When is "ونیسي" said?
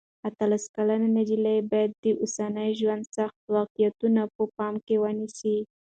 5.03-5.57